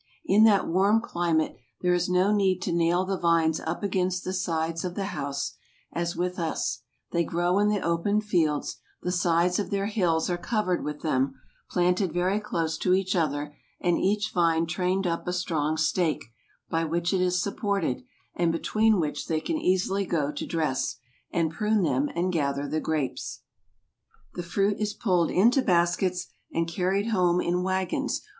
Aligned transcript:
In 0.25 0.45
that 0.45 0.67
warm 0.67 0.99
climate, 0.99 1.57
there 1.83 1.93
is 1.93 2.09
no 2.09 2.33
need 2.33 2.59
to 2.63 2.71
nail 2.71 3.05
the 3.05 3.19
vines 3.19 3.59
up 3.59 3.83
against 3.83 4.23
the 4.23 4.33
sides 4.33 4.83
of 4.83 4.97
a 4.97 5.03
house, 5.03 5.53
as 5.93 6.15
with 6.15 6.39
us: 6.39 6.79
they 7.11 7.23
grow 7.23 7.59
in 7.59 7.69
the 7.69 7.81
open 7.83 8.19
fields, 8.19 8.77
the 9.03 9.11
sides 9.11 9.59
of 9.59 9.69
their 9.69 9.85
hills 9.85 10.27
are 10.27 10.39
covered 10.39 10.83
with 10.83 11.01
them, 11.03 11.35
planted 11.69 12.11
very 12.11 12.39
close 12.39 12.79
to 12.79 12.95
each 12.95 13.15
other, 13.15 13.55
and 13.79 13.99
each 13.99 14.31
vine 14.31 14.65
trained 14.65 15.05
up 15.05 15.27
a 15.27 15.33
strong 15.33 15.77
stake, 15.77 16.25
by 16.67 16.83
which 16.83 17.13
it 17.13 17.21
is 17.21 17.39
supported, 17.39 18.01
and 18.33 18.51
be¬ 18.51 18.63
tween 18.63 18.99
which 18.99 19.27
they 19.27 19.39
can 19.39 19.59
easily 19.59 20.03
go 20.03 20.31
to 20.31 20.47
dress, 20.47 20.95
and 21.29 21.51
prune 21.51 21.83
them, 21.83 22.09
and 22.15 22.33
gather 22.33 22.67
the 22.67 22.81
grapes. 22.81 23.41
The 24.33 24.41
fruit 24.41 24.77
is 24.79 24.95
pulled 24.95 25.29
into 25.29 25.61
baskets, 25.61 26.25
and 26.51 26.67
carried 26.67 27.09
home 27.09 27.39
in 27.39 27.61
wagons 27.61 27.85
88 28.13 28.17
FRANCE. 28.17 28.21